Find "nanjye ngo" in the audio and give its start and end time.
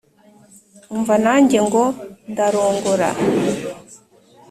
1.23-1.83